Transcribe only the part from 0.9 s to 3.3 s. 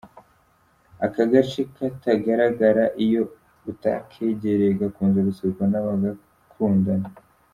Aka gace katagaragara iyo